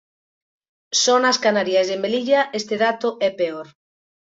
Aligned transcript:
Só 1.01 1.15
nas 1.23 1.37
Canarias 1.45 1.87
e 1.87 1.91
en 1.95 1.99
Melilla 2.03 2.41
este 2.59 2.75
dato 2.85 3.09
é 3.27 3.29
peor. 3.39 3.67